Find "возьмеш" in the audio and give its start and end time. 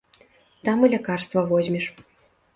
1.53-1.89